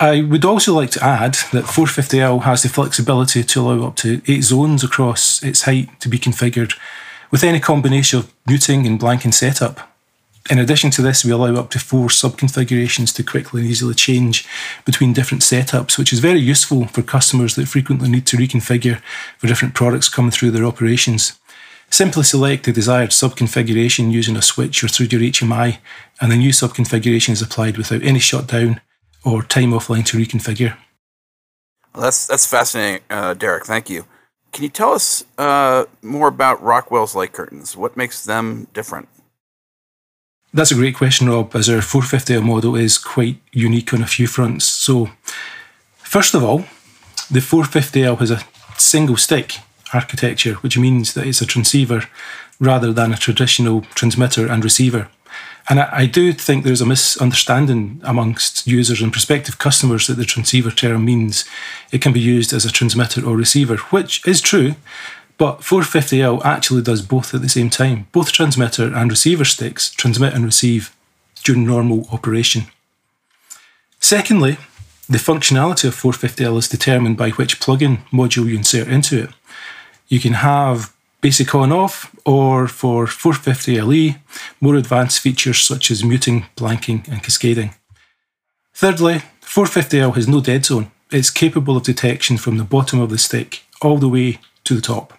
I 0.00 0.22
would 0.22 0.44
also 0.44 0.74
like 0.74 0.90
to 0.92 1.04
add 1.04 1.34
that 1.52 1.64
450L 1.64 2.42
has 2.42 2.64
the 2.64 2.68
flexibility 2.68 3.44
to 3.44 3.60
allow 3.60 3.86
up 3.86 3.96
to 3.96 4.20
eight 4.26 4.42
zones 4.42 4.82
across 4.82 5.42
its 5.44 5.62
height 5.62 6.00
to 6.00 6.08
be 6.08 6.18
configured 6.18 6.76
with 7.30 7.44
any 7.44 7.60
combination 7.60 8.18
of 8.18 8.34
muting 8.46 8.84
and 8.86 8.98
blanking 8.98 9.32
setup. 9.32 9.94
In 10.50 10.58
addition 10.58 10.90
to 10.90 11.02
this, 11.02 11.24
we 11.24 11.30
allow 11.30 11.54
up 11.54 11.70
to 11.70 11.78
four 11.78 12.10
sub-configurations 12.10 13.12
to 13.14 13.22
quickly 13.22 13.62
and 13.62 13.70
easily 13.70 13.94
change 13.94 14.46
between 14.84 15.14
different 15.14 15.42
setups, 15.42 15.96
which 15.96 16.12
is 16.12 16.18
very 16.18 16.40
useful 16.40 16.86
for 16.88 17.02
customers 17.02 17.54
that 17.54 17.66
frequently 17.66 18.10
need 18.10 18.26
to 18.26 18.36
reconfigure 18.36 19.00
for 19.38 19.46
different 19.46 19.74
products 19.74 20.10
coming 20.10 20.32
through 20.32 20.50
their 20.50 20.66
operations. 20.66 21.38
Simply 21.94 22.24
select 22.24 22.64
the 22.64 22.72
desired 22.72 23.12
sub-configuration 23.12 24.10
using 24.10 24.36
a 24.36 24.42
switch 24.42 24.82
or 24.82 24.88
through 24.88 25.06
your 25.12 25.20
HMI, 25.20 25.78
and 26.20 26.32
the 26.32 26.36
new 26.36 26.52
sub-configuration 26.52 27.30
is 27.30 27.40
applied 27.40 27.78
without 27.78 28.02
any 28.02 28.18
shutdown 28.18 28.80
or 29.24 29.44
time 29.44 29.70
offline 29.70 30.04
to 30.06 30.18
reconfigure. 30.18 30.76
Well, 31.94 32.02
that's 32.02 32.26
that's 32.26 32.48
fascinating, 32.48 33.02
uh, 33.10 33.34
Derek. 33.34 33.64
Thank 33.64 33.88
you. 33.88 34.06
Can 34.50 34.64
you 34.64 34.70
tell 34.70 34.92
us 34.92 35.24
uh, 35.38 35.84
more 36.02 36.26
about 36.26 36.60
Rockwell's 36.60 37.14
light 37.14 37.32
curtains? 37.32 37.76
What 37.76 37.96
makes 37.96 38.24
them 38.24 38.66
different? 38.74 39.08
That's 40.52 40.72
a 40.72 40.74
great 40.74 40.96
question, 40.96 41.30
Rob, 41.30 41.54
as 41.54 41.68
our 41.68 41.78
450L 41.78 42.42
model 42.42 42.74
is 42.74 42.98
quite 42.98 43.36
unique 43.52 43.94
on 43.94 44.02
a 44.02 44.08
few 44.08 44.26
fronts. 44.26 44.64
So, 44.64 45.10
first 45.98 46.34
of 46.34 46.42
all, 46.42 46.64
the 47.30 47.38
450L 47.38 48.18
has 48.18 48.32
a 48.32 48.42
single 48.78 49.16
stick 49.16 49.60
architecture, 49.94 50.54
which 50.54 50.78
means 50.78 51.14
that 51.14 51.26
it's 51.26 51.40
a 51.40 51.46
transceiver 51.46 52.04
rather 52.60 52.92
than 52.92 53.12
a 53.12 53.16
traditional 53.16 53.82
transmitter 53.94 54.46
and 54.46 54.64
receiver. 54.64 55.08
And 55.68 55.80
I, 55.80 55.88
I, 55.92 56.06
do 56.06 56.32
think 56.32 56.64
there's 56.64 56.82
a 56.82 56.86
misunderstanding 56.86 58.00
amongst 58.04 58.66
users 58.66 59.00
and 59.00 59.12
prospective 59.12 59.58
customers 59.58 60.06
that 60.06 60.14
the 60.14 60.24
transceiver 60.24 60.70
term 60.70 61.04
means 61.04 61.44
it 61.90 62.02
can 62.02 62.12
be 62.12 62.20
used 62.20 62.52
as 62.52 62.64
a 62.64 62.72
transmitter 62.72 63.24
or 63.24 63.36
receiver, 63.36 63.76
which 63.76 64.26
is 64.26 64.40
true, 64.40 64.74
but 65.38 65.60
450L 65.60 66.44
actually 66.44 66.82
does 66.82 67.02
both 67.02 67.34
at 67.34 67.42
the 67.42 67.48
same 67.48 67.70
time. 67.70 68.06
Both 68.12 68.32
transmitter 68.32 68.94
and 68.94 69.10
receiver 69.10 69.44
sticks 69.44 69.90
transmit 69.90 70.34
and 70.34 70.44
receive 70.44 70.94
during 71.42 71.66
normal 71.66 72.08
operation. 72.12 72.64
Secondly, 74.00 74.58
the 75.08 75.18
functionality 75.18 75.88
of 75.88 75.94
450L 75.94 76.58
is 76.58 76.68
determined 76.68 77.16
by 77.16 77.30
which 77.30 77.60
plug-in 77.60 77.98
module 78.12 78.46
you 78.46 78.56
insert 78.56 78.88
into 78.88 79.24
it. 79.24 79.30
You 80.08 80.20
can 80.20 80.34
have 80.34 80.94
basic 81.20 81.54
on 81.54 81.72
off, 81.72 82.14
or 82.26 82.68
for 82.68 83.06
450LE, 83.06 84.18
more 84.60 84.74
advanced 84.74 85.20
features 85.20 85.60
such 85.60 85.90
as 85.90 86.04
muting, 86.04 86.44
blanking, 86.54 87.08
and 87.08 87.22
cascading. 87.22 87.74
Thirdly, 88.74 89.22
450L 89.40 90.14
has 90.16 90.28
no 90.28 90.40
dead 90.40 90.66
zone. 90.66 90.90
It's 91.10 91.30
capable 91.30 91.76
of 91.76 91.84
detection 91.84 92.36
from 92.36 92.58
the 92.58 92.64
bottom 92.64 93.00
of 93.00 93.08
the 93.08 93.18
stick 93.18 93.62
all 93.80 93.98
the 93.98 94.08
way 94.08 94.38
to 94.64 94.74
the 94.74 94.82
top. 94.82 95.14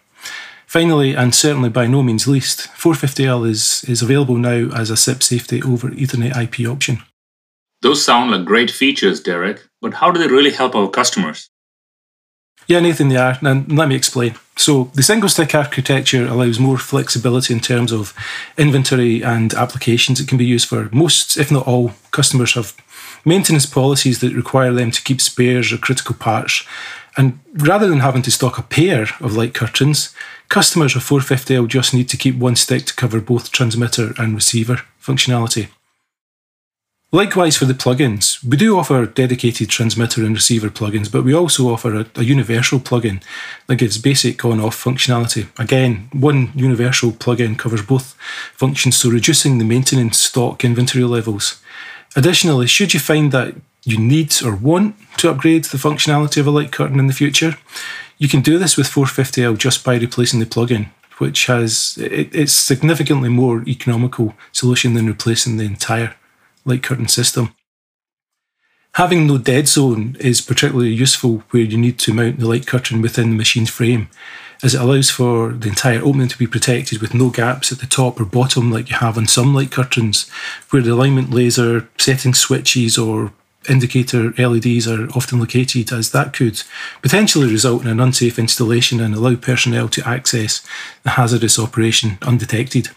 Finally, 0.68 1.16
and 1.16 1.34
certainly 1.34 1.70
by 1.70 1.88
no 1.88 2.04
means 2.04 2.28
least, 2.28 2.68
450L 2.78 3.50
is, 3.50 3.86
is 3.88 4.02
available 4.02 4.36
now 4.36 4.70
as 4.76 4.90
a 4.90 4.98
CIP 4.98 5.24
safety 5.24 5.64
over 5.64 5.90
Ethernet 5.90 6.36
IP 6.36 6.70
option. 6.70 7.02
Those 7.82 8.04
sound 8.04 8.32
like 8.32 8.46
great 8.46 8.70
features, 8.70 9.22
Derek, 9.22 9.68
but 9.82 9.96
how 9.96 10.12
do 10.12 10.20
they 10.20 10.28
really 10.28 10.52
help 10.52 10.76
our 10.76 10.90
customers? 10.90 11.50
Yeah, 12.68 12.80
Nathan, 12.80 13.10
they 13.10 13.18
are. 13.18 13.38
And 13.42 13.72
let 13.78 13.88
me 13.88 13.96
explain. 13.96 14.36
So, 14.58 14.90
the 14.94 15.04
single 15.04 15.30
stick 15.30 15.54
architecture 15.54 16.26
allows 16.26 16.60
more 16.60 16.78
flexibility 16.78 17.54
in 17.54 17.60
terms 17.60 17.92
of 17.92 18.14
inventory 18.58 19.24
and 19.24 19.54
applications 19.54 20.20
it 20.20 20.28
can 20.28 20.38
be 20.38 20.46
used 20.46 20.68
for. 20.68 20.90
Most, 20.92 21.38
if 21.38 21.52
not 21.52 21.68
all, 21.68 21.92
customers 22.12 22.54
have 22.54 22.74
maintenance 23.26 23.66
policies 23.66 24.20
that 24.20 24.34
require 24.34 24.72
them 24.72 24.92
to 24.92 25.04
keep 25.04 25.20
spares 25.20 25.74
or 25.74 25.78
critical 25.78 26.16
parts. 26.16 26.64
And 27.18 27.40
rather 27.54 27.88
than 27.88 28.00
having 28.00 28.22
to 28.24 28.32
stock 28.32 28.58
a 28.58 28.64
pair 28.64 29.08
of 29.20 29.36
light 29.36 29.54
curtains, 29.54 30.14
customers 30.50 30.96
of 30.96 31.04
450L 31.04 31.68
just 31.68 31.94
need 31.94 32.10
to 32.10 32.18
keep 32.18 32.36
one 32.38 32.56
stick 32.56 32.86
to 32.86 32.96
cover 32.96 33.20
both 33.20 33.52
transmitter 33.52 34.14
and 34.18 34.36
receiver 34.36 34.82
functionality. 35.02 35.68
Likewise 37.16 37.56
for 37.56 37.64
the 37.64 37.74
plugins, 37.74 38.44
we 38.44 38.58
do 38.58 38.78
offer 38.78 39.06
dedicated 39.06 39.70
transmitter 39.70 40.26
and 40.26 40.36
receiver 40.36 40.70
plugins, 40.70 41.10
but 41.10 41.24
we 41.24 41.34
also 41.34 41.70
offer 41.70 41.96
a, 41.96 42.06
a 42.16 42.24
universal 42.24 42.78
plugin 42.78 43.24
that 43.68 43.78
gives 43.78 43.98
basic 43.98 44.44
on-off 44.44 44.84
functionality. 44.84 45.48
Again, 45.58 46.10
one 46.12 46.52
universal 46.56 47.14
plugin 47.14 47.58
covers 47.58 47.82
both 47.82 48.18
functions, 48.54 48.98
so 48.98 49.10
reducing 49.10 49.60
the 49.60 49.64
maintenance 49.64 50.18
stock 50.18 50.66
inventory 50.66 51.06
levels. 51.06 51.62
Additionally, 52.18 52.68
should 52.68 52.94
you 52.94 53.00
find 53.00 53.32
that 53.32 53.56
you 53.84 53.98
need 53.98 54.36
or 54.44 54.54
want 54.54 54.98
to 55.20 55.30
upgrade 55.30 55.64
the 55.64 55.78
functionality 55.78 56.42
of 56.42 56.48
a 56.48 56.52
light 56.52 56.74
curtain 56.74 57.00
in 57.00 57.08
the 57.08 57.14
future, 57.14 57.56
you 58.18 58.28
can 58.28 58.42
do 58.42 58.60
this 58.60 58.76
with 58.76 58.90
450L 58.90 59.58
just 59.58 59.86
by 59.86 59.96
replacing 59.96 60.42
the 60.42 60.46
plugin, 60.46 60.88
which 61.20 61.46
has 61.46 61.98
it, 61.98 62.36
it's 62.36 62.52
significantly 62.52 63.30
more 63.30 63.64
economical 63.66 64.34
solution 64.52 64.96
than 64.96 65.08
replacing 65.08 65.56
the 65.56 65.64
entire 65.64 66.14
light 66.66 66.84
curtain 66.84 67.08
system. 67.08 67.54
Having 68.96 69.28
no 69.28 69.38
dead 69.38 69.68
zone 69.68 70.16
is 70.20 70.40
particularly 70.40 70.94
useful 70.94 71.44
where 71.50 71.64
you 71.64 71.78
need 71.78 72.00
to 72.00 72.14
mount 72.14 72.40
the 72.40 72.48
light 72.48 72.66
curtain 72.66 73.02
within 73.02 73.32
the 73.32 73.36
machine's 73.36 73.70
frame, 73.70 74.10
as 74.64 74.74
it 74.74 74.80
allows 74.82 75.10
for 75.10 75.52
the 75.52 75.68
entire 75.68 76.02
opening 76.02 76.30
to 76.30 76.38
be 76.38 76.48
protected 76.48 77.02
with 77.02 77.14
no 77.14 77.30
gaps 77.30 77.74
at 77.74 77.80
the 77.80 77.88
top 77.88 78.22
or 78.22 78.26
bottom 78.26 78.72
like 78.72 78.90
you 78.90 78.96
have 78.96 79.18
on 79.18 79.28
some 79.28 79.54
light 79.54 79.70
curtains, 79.70 80.30
where 80.70 80.82
the 80.82 80.94
alignment 80.94 81.32
laser, 81.32 81.90
setting 81.98 82.34
switches, 82.34 82.98
or 82.98 83.34
indicator 83.70 84.32
LEDs 84.38 84.88
are 84.88 85.10
often 85.10 85.40
located, 85.40 85.92
as 85.92 86.12
that 86.12 86.32
could 86.32 86.64
potentially 87.02 87.52
result 87.52 87.82
in 87.82 87.90
an 87.90 88.00
unsafe 88.00 88.40
installation 88.40 89.02
and 89.02 89.14
allow 89.14 89.36
personnel 89.36 89.90
to 89.90 90.08
access 90.08 90.66
the 91.04 91.12
hazardous 91.12 91.60
operation 91.60 92.18
undetected. 92.22 92.90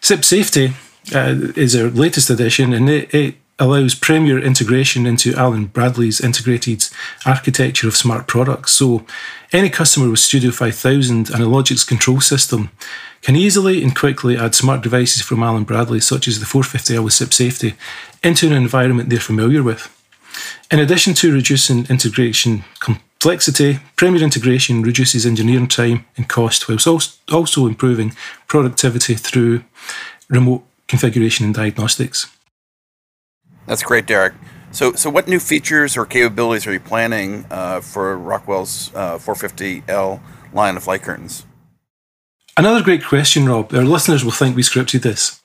CIP 0.00 0.24
safety 0.24 0.74
uh, 1.14 1.52
is 1.56 1.74
our 1.74 1.88
latest 1.88 2.30
edition, 2.30 2.72
and 2.72 2.88
it, 2.88 3.12
it 3.14 3.34
allows 3.58 3.94
Premier 3.94 4.38
integration 4.38 5.06
into 5.06 5.34
Allen 5.36 5.66
Bradley's 5.66 6.20
integrated 6.20 6.88
architecture 7.26 7.88
of 7.88 7.96
smart 7.96 8.26
products. 8.26 8.72
So, 8.72 9.04
any 9.52 9.70
customer 9.70 10.10
with 10.10 10.20
Studio 10.20 10.50
5000 10.50 11.30
and 11.30 11.42
a 11.42 11.46
Logix 11.46 11.86
control 11.86 12.20
system 12.20 12.70
can 13.20 13.36
easily 13.36 13.82
and 13.82 13.94
quickly 13.94 14.36
add 14.36 14.54
smart 14.54 14.82
devices 14.82 15.22
from 15.22 15.42
Allen 15.42 15.64
Bradley, 15.64 16.00
such 16.00 16.26
as 16.26 16.40
the 16.40 16.46
450L 16.46 17.04
with 17.04 17.12
CIP 17.12 17.32
Safety, 17.32 17.74
into 18.22 18.46
an 18.46 18.52
environment 18.52 19.10
they're 19.10 19.20
familiar 19.20 19.62
with. 19.62 19.88
In 20.70 20.78
addition 20.78 21.14
to 21.14 21.32
reducing 21.32 21.86
integration 21.86 22.64
complexity, 22.80 23.78
Premier 23.96 24.22
integration 24.22 24.82
reduces 24.82 25.26
engineering 25.26 25.68
time 25.68 26.06
and 26.16 26.28
cost, 26.28 26.66
whilst 26.68 27.20
also 27.30 27.66
improving 27.66 28.12
productivity 28.48 29.14
through 29.14 29.62
remote 30.28 30.64
configuration 30.92 31.46
and 31.46 31.54
diagnostics. 31.54 32.28
That's 33.66 33.82
great, 33.82 34.04
Derek. 34.06 34.34
So, 34.72 34.92
so 34.92 35.08
what 35.08 35.26
new 35.26 35.40
features 35.40 35.96
or 35.96 36.04
capabilities 36.04 36.66
are 36.66 36.72
you 36.74 36.80
planning 36.80 37.46
uh, 37.50 37.80
for 37.80 38.16
Rockwell's 38.18 38.94
uh, 38.94 39.16
450L 39.16 40.20
line 40.52 40.76
of 40.76 40.86
light 40.86 41.02
curtains? 41.02 41.46
Another 42.58 42.82
great 42.82 43.02
question, 43.02 43.46
Rob. 43.46 43.72
Our 43.72 43.84
listeners 43.84 44.22
will 44.22 44.32
think 44.32 44.54
we 44.54 44.62
scripted 44.62 45.00
this. 45.00 45.41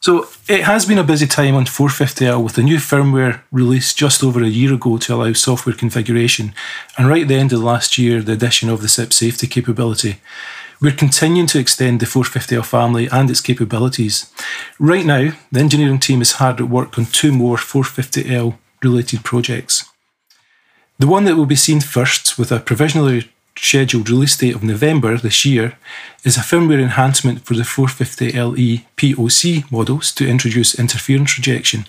So, 0.00 0.28
it 0.48 0.62
has 0.62 0.86
been 0.86 0.98
a 0.98 1.04
busy 1.04 1.26
time 1.26 1.56
on 1.56 1.64
450L 1.64 2.42
with 2.42 2.54
the 2.54 2.62
new 2.62 2.76
firmware 2.76 3.40
released 3.50 3.98
just 3.98 4.22
over 4.22 4.40
a 4.40 4.46
year 4.46 4.72
ago 4.72 4.96
to 4.96 5.14
allow 5.14 5.32
software 5.32 5.74
configuration, 5.74 6.54
and 6.96 7.08
right 7.08 7.22
at 7.22 7.28
the 7.28 7.34
end 7.34 7.52
of 7.52 7.64
last 7.64 7.98
year, 7.98 8.22
the 8.22 8.32
addition 8.32 8.68
of 8.68 8.80
the 8.80 8.88
CIP 8.88 9.12
safety 9.12 9.48
capability. 9.48 10.20
We're 10.80 10.92
continuing 10.92 11.48
to 11.48 11.58
extend 11.58 11.98
the 11.98 12.06
450L 12.06 12.64
family 12.64 13.08
and 13.10 13.28
its 13.28 13.40
capabilities. 13.40 14.32
Right 14.78 15.04
now, 15.04 15.32
the 15.50 15.58
engineering 15.58 15.98
team 15.98 16.22
is 16.22 16.32
hard 16.32 16.60
at 16.60 16.68
work 16.68 16.96
on 16.96 17.06
two 17.06 17.32
more 17.32 17.56
450L 17.56 18.56
related 18.84 19.24
projects. 19.24 19.84
The 21.00 21.08
one 21.08 21.24
that 21.24 21.34
will 21.34 21.46
be 21.46 21.56
seen 21.56 21.80
first, 21.80 22.38
with 22.38 22.52
a 22.52 22.60
provisionally 22.60 23.32
scheduled 23.60 24.10
release 24.10 24.36
date 24.36 24.54
of 24.54 24.62
November 24.62 25.16
this 25.16 25.44
year, 25.44 25.78
is 26.24 26.36
a 26.36 26.40
firmware 26.40 26.82
enhancement 26.82 27.44
for 27.44 27.54
the 27.54 27.62
450LE 27.62 28.84
POC 28.96 29.70
models 29.70 30.12
to 30.12 30.28
introduce 30.28 30.78
interference 30.78 31.36
rejection. 31.36 31.86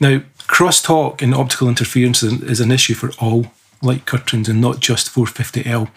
Now, 0.00 0.22
crosstalk 0.40 1.22
and 1.22 1.34
optical 1.34 1.68
interference 1.68 2.22
is 2.22 2.60
an 2.60 2.72
issue 2.72 2.94
for 2.94 3.12
all 3.20 3.46
light 3.82 4.04
curtains 4.04 4.48
and 4.48 4.60
not 4.60 4.80
just 4.80 5.12
450L. 5.12 5.90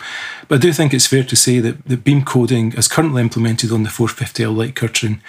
But 0.48 0.56
I 0.56 0.60
do 0.60 0.72
think 0.72 0.94
it's 0.94 1.08
fair 1.08 1.24
to 1.24 1.36
say 1.36 1.60
that 1.60 1.86
the 1.86 1.98
beam 1.98 2.24
coding 2.24 2.74
as 2.78 2.88
currently 2.88 3.22
implemented 3.22 3.72
on 3.72 3.84
the 3.84 3.90
450L 3.90 4.56
light 4.56 4.76
curtain, 4.76 5.22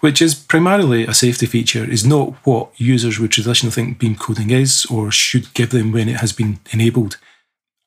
which 0.00 0.20
is 0.20 0.34
primarily 0.34 1.06
a 1.06 1.14
safety 1.14 1.46
feature, 1.46 1.84
is 1.84 2.06
not 2.06 2.34
what 2.44 2.70
users 2.76 3.18
would 3.18 3.32
traditionally 3.32 3.72
think 3.72 3.98
beam 3.98 4.14
coding 4.14 4.50
is 4.50 4.86
or 4.86 5.10
should 5.10 5.52
give 5.54 5.70
them 5.70 5.92
when 5.92 6.08
it 6.08 6.16
has 6.16 6.32
been 6.32 6.58
enabled. 6.70 7.16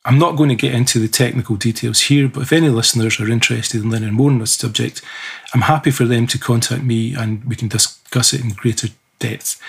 I'm 0.05 0.19
not 0.19 0.35
going 0.35 0.49
to 0.49 0.55
get 0.55 0.73
into 0.73 0.99
the 0.99 1.07
technical 1.07 1.55
details 1.55 2.01
here, 2.01 2.27
but 2.27 2.41
if 2.41 2.53
any 2.53 2.69
listeners 2.69 3.19
are 3.19 3.29
interested 3.29 3.83
in 3.83 3.89
learning 3.89 4.13
more 4.13 4.29
on 4.29 4.37
this 4.37 4.53
subject, 4.53 5.01
I'm 5.53 5.61
happy 5.61 5.89
for 5.89 6.05
them 6.05 6.27
to 6.27 6.37
contact 6.37 6.83
me 6.83 7.15
and 7.15 7.43
we 7.45 7.55
can 7.55 7.67
discuss 7.67 8.31
it 8.31 8.41
in 8.41 8.51
greater 8.51 8.89
depth. 9.17 9.59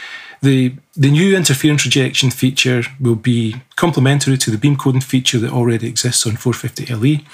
The, 0.42 0.74
the 0.94 1.10
new 1.10 1.34
interference 1.34 1.86
rejection 1.86 2.30
feature 2.30 2.82
will 3.00 3.14
be 3.14 3.56
complementary 3.76 4.36
to 4.36 4.50
the 4.50 4.58
beam 4.58 4.76
coding 4.76 5.00
feature 5.00 5.38
that 5.38 5.52
already 5.52 5.88
exists 5.88 6.26
on 6.26 6.36
450 6.36 6.94
LE 6.94 7.24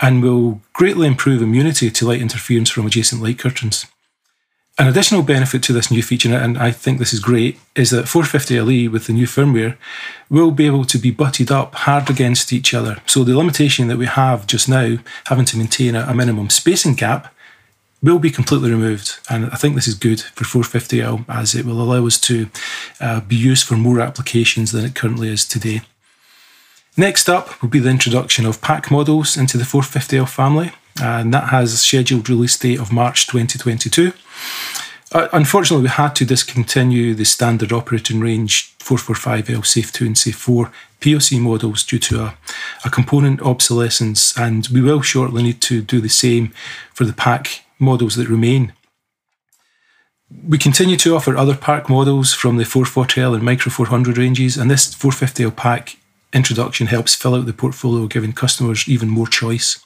and 0.00 0.20
will 0.20 0.60
greatly 0.72 1.06
improve 1.06 1.42
immunity 1.42 1.88
to 1.90 2.06
light 2.06 2.20
interference 2.20 2.70
from 2.70 2.86
adjacent 2.86 3.22
light 3.22 3.38
curtains. 3.38 3.86
An 4.80 4.88
additional 4.88 5.22
benefit 5.22 5.62
to 5.64 5.74
this 5.74 5.90
new 5.90 6.02
feature, 6.02 6.34
and 6.34 6.56
I 6.56 6.70
think 6.70 6.98
this 6.98 7.12
is 7.12 7.20
great, 7.20 7.60
is 7.76 7.90
that 7.90 8.08
450 8.08 8.60
LE 8.62 8.90
with 8.90 9.06
the 9.06 9.12
new 9.12 9.26
firmware 9.26 9.76
will 10.30 10.52
be 10.52 10.64
able 10.64 10.86
to 10.86 10.96
be 10.96 11.10
butted 11.10 11.52
up 11.52 11.74
hard 11.74 12.08
against 12.08 12.50
each 12.50 12.72
other. 12.72 12.96
So 13.04 13.22
the 13.22 13.36
limitation 13.36 13.88
that 13.88 13.98
we 13.98 14.06
have 14.06 14.46
just 14.46 14.70
now, 14.70 14.96
having 15.26 15.44
to 15.44 15.58
maintain 15.58 15.94
a, 15.94 16.06
a 16.08 16.14
minimum 16.14 16.48
spacing 16.48 16.94
gap, 16.94 17.30
will 18.02 18.18
be 18.18 18.30
completely 18.30 18.70
removed. 18.70 19.18
And 19.28 19.50
I 19.50 19.56
think 19.56 19.74
this 19.74 19.86
is 19.86 19.92
good 19.92 20.22
for 20.22 20.44
450L 20.44 21.26
as 21.28 21.54
it 21.54 21.66
will 21.66 21.82
allow 21.82 22.06
us 22.06 22.18
to 22.20 22.48
uh, 23.02 23.20
be 23.20 23.36
used 23.36 23.66
for 23.66 23.76
more 23.76 24.00
applications 24.00 24.72
than 24.72 24.86
it 24.86 24.94
currently 24.94 25.28
is 25.28 25.46
today. 25.46 25.82
Next 26.96 27.28
up 27.28 27.60
will 27.60 27.68
be 27.68 27.80
the 27.80 27.90
introduction 27.90 28.46
of 28.46 28.62
PAC 28.62 28.90
models 28.90 29.36
into 29.36 29.58
the 29.58 29.64
450L 29.64 30.26
family, 30.26 30.72
and 31.00 31.32
that 31.34 31.50
has 31.50 31.74
a 31.74 31.76
scheduled 31.76 32.28
release 32.30 32.58
date 32.58 32.80
of 32.80 32.92
March 32.92 33.26
2022. 33.26 34.12
Uh, 35.12 35.28
unfortunately, 35.32 35.82
we 35.82 35.88
had 35.88 36.14
to 36.14 36.24
discontinue 36.24 37.14
the 37.14 37.24
standard 37.24 37.72
operating 37.72 38.20
range 38.20 38.76
445L 38.78 39.66
Safe 39.66 39.92
2 39.92 40.06
and 40.06 40.16
Safe 40.16 40.36
4 40.36 40.70
POC 41.00 41.40
models 41.40 41.82
due 41.82 41.98
to 41.98 42.20
a, 42.20 42.38
a 42.84 42.90
component 42.90 43.42
obsolescence, 43.42 44.36
and 44.38 44.68
we 44.68 44.80
will 44.80 45.02
shortly 45.02 45.42
need 45.42 45.60
to 45.62 45.82
do 45.82 46.00
the 46.00 46.08
same 46.08 46.52
for 46.94 47.04
the 47.04 47.12
PAC 47.12 47.64
models 47.80 48.14
that 48.16 48.28
remain. 48.28 48.72
We 50.46 50.58
continue 50.58 50.96
to 50.98 51.16
offer 51.16 51.36
other 51.36 51.56
PAC 51.56 51.88
models 51.88 52.32
from 52.32 52.56
the 52.56 52.64
440L 52.64 53.34
and 53.34 53.42
Micro 53.42 53.72
400 53.72 54.16
ranges, 54.16 54.56
and 54.56 54.70
this 54.70 54.94
450L 54.94 55.56
PAC 55.56 55.96
introduction 56.32 56.86
helps 56.86 57.16
fill 57.16 57.34
out 57.34 57.46
the 57.46 57.52
portfolio, 57.52 58.06
giving 58.06 58.32
customers 58.32 58.88
even 58.88 59.08
more 59.08 59.26
choice. 59.26 59.84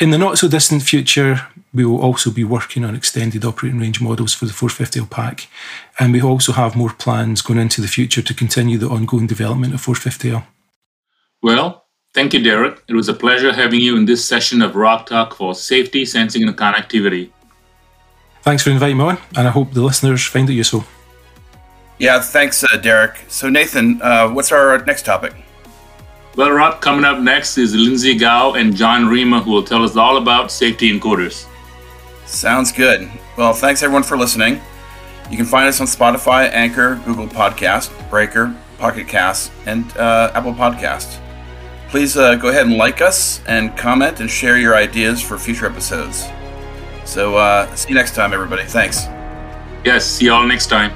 In 0.00 0.10
the 0.10 0.18
not 0.18 0.38
so 0.38 0.46
distant 0.46 0.84
future, 0.84 1.48
we 1.74 1.84
will 1.84 2.00
also 2.00 2.30
be 2.30 2.44
working 2.44 2.84
on 2.84 2.94
extended 2.94 3.44
operating 3.44 3.80
range 3.80 4.00
models 4.00 4.32
for 4.32 4.46
the 4.46 4.52
450L 4.52 5.10
PAC, 5.10 5.48
and 5.98 6.12
we 6.12 6.22
also 6.22 6.52
have 6.52 6.76
more 6.76 6.92
plans 6.92 7.42
going 7.42 7.58
into 7.58 7.80
the 7.80 7.88
future 7.88 8.22
to 8.22 8.32
continue 8.32 8.78
the 8.78 8.88
ongoing 8.88 9.26
development 9.26 9.74
of 9.74 9.84
450L. 9.84 10.44
Well, 11.42 11.84
thank 12.14 12.32
you, 12.32 12.40
Derek. 12.40 12.80
It 12.86 12.94
was 12.94 13.08
a 13.08 13.14
pleasure 13.14 13.52
having 13.52 13.80
you 13.80 13.96
in 13.96 14.04
this 14.04 14.24
session 14.24 14.62
of 14.62 14.76
Rock 14.76 15.06
Talk 15.06 15.34
for 15.34 15.52
safety, 15.52 16.04
sensing, 16.04 16.44
and 16.44 16.56
connectivity. 16.56 17.30
Thanks 18.42 18.62
for 18.62 18.70
inviting 18.70 18.98
me 18.98 19.04
on, 19.04 19.18
and 19.36 19.48
I 19.48 19.50
hope 19.50 19.72
the 19.72 19.82
listeners 19.82 20.24
find 20.24 20.48
it 20.48 20.54
useful. 20.54 20.84
Yeah, 21.98 22.20
thanks, 22.20 22.62
uh, 22.62 22.76
Derek. 22.76 23.18
So, 23.26 23.48
Nathan, 23.48 24.00
uh, 24.00 24.28
what's 24.28 24.52
our 24.52 24.78
next 24.84 25.04
topic? 25.04 25.34
Well, 26.38 26.52
Rob, 26.52 26.80
coming 26.80 27.04
up 27.04 27.18
next 27.18 27.58
is 27.58 27.74
Lindsay 27.74 28.14
Gao 28.14 28.52
and 28.52 28.72
John 28.76 29.08
Rima, 29.08 29.42
who 29.42 29.50
will 29.50 29.64
tell 29.64 29.82
us 29.82 29.96
all 29.96 30.18
about 30.18 30.52
safety 30.52 30.88
encoders. 30.88 31.48
Sounds 32.26 32.70
good. 32.70 33.10
Well, 33.36 33.52
thanks 33.52 33.82
everyone 33.82 34.04
for 34.04 34.16
listening. 34.16 34.60
You 35.32 35.36
can 35.36 35.46
find 35.46 35.66
us 35.66 35.80
on 35.80 35.88
Spotify, 35.88 36.48
Anchor, 36.52 37.02
Google 37.04 37.26
Podcast, 37.26 37.90
Breaker, 38.08 38.54
Pocket 38.78 39.08
Cast, 39.08 39.50
and 39.66 39.84
uh, 39.96 40.30
Apple 40.32 40.54
Podcast. 40.54 41.18
Please 41.88 42.16
uh, 42.16 42.36
go 42.36 42.50
ahead 42.50 42.66
and 42.66 42.76
like 42.76 43.00
us 43.00 43.44
and 43.48 43.76
comment 43.76 44.20
and 44.20 44.30
share 44.30 44.58
your 44.58 44.76
ideas 44.76 45.20
for 45.20 45.38
future 45.38 45.66
episodes. 45.66 46.24
So, 47.04 47.36
uh, 47.36 47.74
see 47.74 47.88
you 47.88 47.96
next 47.96 48.14
time, 48.14 48.32
everybody. 48.32 48.62
Thanks. 48.62 49.06
Yes, 49.84 50.06
see 50.06 50.26
you 50.26 50.32
all 50.34 50.46
next 50.46 50.68
time. 50.68 50.92